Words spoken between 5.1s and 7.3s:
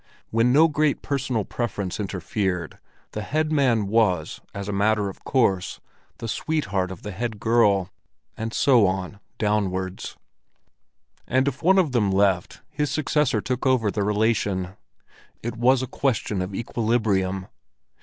course the sweetheart of the